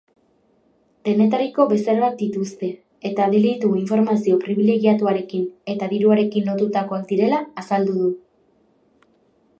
[1.07, 2.69] Denetariko bezeroak dituzte
[3.11, 8.11] eta delitu informazio pribilegiatuarekin eta diruarekin lotutakoak direla azaldu du.